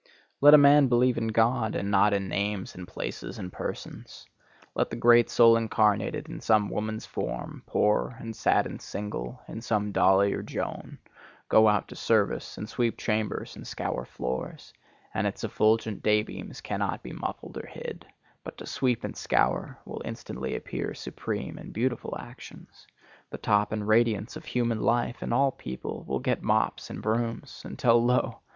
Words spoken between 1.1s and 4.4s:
in God, and not in names and places and persons.